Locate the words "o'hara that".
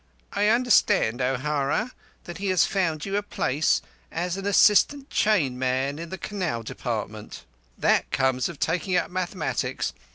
1.21-2.39